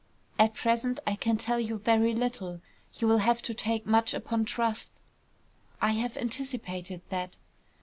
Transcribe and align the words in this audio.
At 0.39 0.55
present 0.55 0.99
I 1.05 1.15
can 1.15 1.37
tell 1.37 1.59
you 1.59 1.77
very 1.77 2.15
little. 2.15 2.59
You 2.95 3.05
will 3.07 3.19
have 3.19 3.43
to 3.43 3.53
take 3.53 3.85
much 3.85 4.15
upon 4.15 4.45
trust." 4.45 4.91
"I 5.79 5.91
have 5.91 6.17
anticipated 6.17 7.01
that." 7.09 7.37